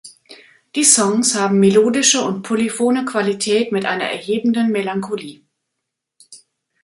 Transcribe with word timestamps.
Die 0.73 0.83
Songs 0.83 1.35
haben 1.35 1.59
melodische 1.59 2.23
und 2.23 2.41
polyphone 2.41 3.05
Qualität 3.05 3.71
mit 3.71 3.85
einer 3.85 4.05
erhebenden 4.09 4.71
Melancholie. 4.71 5.43